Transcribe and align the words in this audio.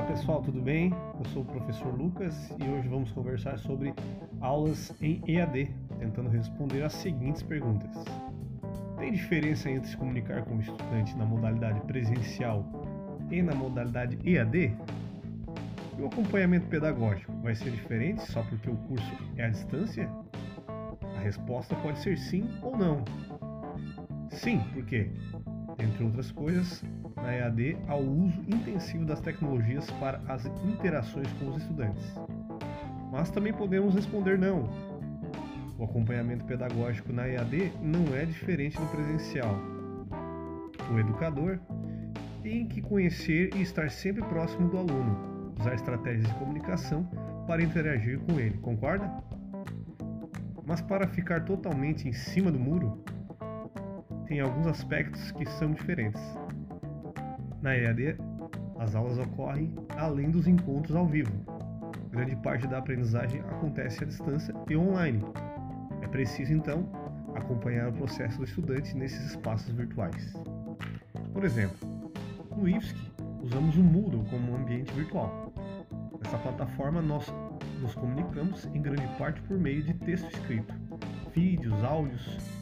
pessoal, 0.00 0.40
tudo 0.40 0.60
bem? 0.60 0.90
Eu 1.18 1.24
sou 1.30 1.42
o 1.42 1.44
professor 1.44 1.94
Lucas 1.94 2.50
e 2.58 2.68
hoje 2.68 2.88
vamos 2.88 3.12
conversar 3.12 3.58
sobre 3.58 3.92
aulas 4.40 4.92
em 5.02 5.22
EAD, 5.26 5.70
tentando 5.98 6.30
responder 6.30 6.82
as 6.82 6.94
seguintes 6.94 7.42
perguntas. 7.42 7.90
Tem 8.98 9.12
diferença 9.12 9.70
entre 9.70 9.90
se 9.90 9.96
comunicar 9.96 10.44
com 10.44 10.56
o 10.56 10.60
estudante 10.60 11.16
na 11.16 11.26
modalidade 11.26 11.80
presencial 11.82 12.64
e 13.30 13.42
na 13.42 13.54
modalidade 13.54 14.18
EAD? 14.24 14.74
E 15.98 16.02
o 16.02 16.06
acompanhamento 16.06 16.66
pedagógico 16.68 17.30
vai 17.42 17.54
ser 17.54 17.70
diferente 17.70 18.22
só 18.22 18.42
porque 18.42 18.70
o 18.70 18.76
curso 18.76 19.12
é 19.36 19.44
à 19.44 19.48
distância? 19.50 20.08
A 21.16 21.20
resposta 21.20 21.76
pode 21.76 21.98
ser 21.98 22.16
sim 22.16 22.48
ou 22.62 22.76
não. 22.76 23.04
Sim, 24.30 24.62
porque, 24.72 25.10
entre 25.78 26.04
outras 26.04 26.30
coisas, 26.30 26.82
na 27.16 27.32
EAD 27.34 27.76
ao 27.88 28.00
uso 28.00 28.40
intensivo 28.48 29.04
das 29.04 29.20
tecnologias 29.20 29.90
para 29.92 30.20
as 30.28 30.44
interações 30.64 31.30
com 31.34 31.48
os 31.48 31.58
estudantes. 31.58 32.04
Mas 33.10 33.30
também 33.30 33.52
podemos 33.52 33.94
responder 33.94 34.38
não. 34.38 34.68
O 35.78 35.84
acompanhamento 35.84 36.44
pedagógico 36.44 37.12
na 37.12 37.28
EAD 37.28 37.72
não 37.82 38.14
é 38.14 38.24
diferente 38.24 38.78
do 38.78 38.86
presencial. 38.86 39.56
O 40.92 40.98
educador 40.98 41.58
tem 42.42 42.66
que 42.66 42.80
conhecer 42.80 43.54
e 43.54 43.62
estar 43.62 43.90
sempre 43.90 44.22
próximo 44.24 44.68
do 44.68 44.78
aluno, 44.78 45.54
usar 45.58 45.74
estratégias 45.74 46.26
de 46.26 46.34
comunicação 46.34 47.04
para 47.46 47.62
interagir 47.62 48.18
com 48.20 48.38
ele, 48.38 48.58
concorda? 48.58 49.10
Mas 50.66 50.80
para 50.80 51.06
ficar 51.06 51.44
totalmente 51.44 52.08
em 52.08 52.12
cima 52.12 52.50
do 52.50 52.58
muro, 52.58 53.02
tem 54.32 54.40
alguns 54.40 54.66
aspectos 54.66 55.30
que 55.32 55.44
são 55.44 55.72
diferentes. 55.72 56.22
Na 57.60 57.76
EAD, 57.76 58.16
as 58.78 58.94
aulas 58.94 59.18
ocorrem 59.18 59.74
além 59.90 60.30
dos 60.30 60.46
encontros 60.46 60.96
ao 60.96 61.06
vivo. 61.06 61.30
Grande 62.10 62.34
parte 62.36 62.66
da 62.66 62.78
aprendizagem 62.78 63.42
acontece 63.42 64.02
à 64.02 64.06
distância 64.06 64.54
e 64.70 64.74
online. 64.74 65.22
É 66.00 66.08
preciso, 66.08 66.50
então, 66.50 66.88
acompanhar 67.34 67.90
o 67.90 67.92
processo 67.92 68.38
do 68.38 68.44
estudante 68.44 68.96
nesses 68.96 69.32
espaços 69.32 69.70
virtuais. 69.74 70.32
Por 71.34 71.44
exemplo, 71.44 71.76
no 72.56 72.66
IFSC, 72.66 72.96
usamos 73.42 73.76
o 73.76 73.82
Moodle 73.82 74.24
como 74.30 74.56
ambiente 74.56 74.94
virtual. 74.94 75.52
Nessa 76.24 76.38
plataforma, 76.38 77.02
nós 77.02 77.30
nos 77.82 77.94
comunicamos 77.94 78.64
em 78.72 78.80
grande 78.80 79.06
parte 79.18 79.42
por 79.42 79.58
meio 79.58 79.82
de 79.82 79.92
texto 79.92 80.32
escrito, 80.32 80.72
vídeos, 81.34 81.84
áudios 81.84 82.61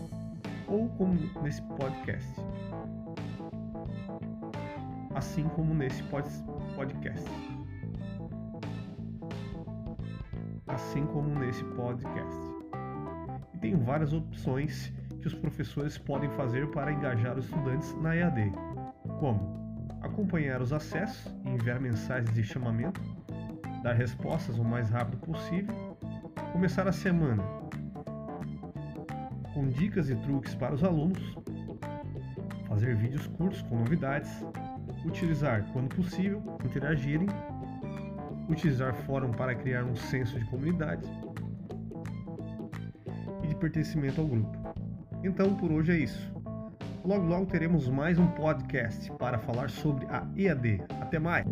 ou 0.71 0.89
como 0.91 1.19
nesse 1.43 1.61
podcast 1.63 2.41
assim 5.21 5.45
como 5.51 5.75
nesse 5.75 6.03
podcast. 6.05 7.31
Assim 10.67 11.05
como 11.07 11.39
nesse 11.39 11.63
podcast. 11.65 12.41
E 13.55 13.59
tem 13.59 13.77
várias 13.77 14.13
opções 14.13 14.93
que 15.21 15.27
os 15.27 15.35
professores 15.35 15.99
podem 15.99 16.31
fazer 16.31 16.67
para 16.71 16.91
engajar 16.91 17.39
os 17.39 17.45
estudantes 17.45 17.95
na 18.01 18.17
EAD, 18.17 18.51
como 19.19 19.85
acompanhar 20.01 20.63
os 20.63 20.73
acessos 20.73 21.31
e 21.45 21.51
enviar 21.51 21.79
mensagens 21.79 22.33
de 22.35 22.43
chamamento, 22.43 23.01
dar 23.83 23.93
respostas 23.93 24.59
o 24.59 24.65
mais 24.65 24.89
rápido 24.89 25.19
possível, 25.19 25.75
começar 26.53 26.89
a 26.89 26.93
semana 26.93 27.43
com 29.61 29.69
dicas 29.69 30.09
e 30.09 30.17
truques 30.17 30.55
para 30.55 30.75
os 30.75 30.83
alunos, 30.83 31.37
fazer 32.67 32.97
vídeos 32.97 33.27
curtos 33.27 33.61
com 33.61 33.77
novidades, 33.77 34.31
utilizar, 35.05 35.67
quando 35.75 35.95
possível, 35.95 36.43
interagirem, 36.65 37.27
utilizar 38.49 38.95
fórum 39.05 39.31
para 39.33 39.55
criar 39.55 39.85
um 39.85 39.95
senso 39.95 40.39
de 40.39 40.47
comunidade 40.47 41.07
e 43.43 43.49
de 43.49 43.55
pertencimento 43.55 44.23
ao 44.23 44.27
grupo. 44.27 44.57
Então, 45.23 45.55
por 45.55 45.71
hoje 45.71 45.93
é 45.93 45.99
isso. 45.99 46.33
Logo, 47.05 47.27
logo 47.27 47.45
teremos 47.45 47.87
mais 47.87 48.19
um 48.19 48.29
podcast 48.29 49.13
para 49.19 49.39
falar 49.39 49.69
sobre 49.69 50.07
a 50.07 50.27
EAD. 50.39 50.83
Até 51.03 51.19
mais! 51.19 51.45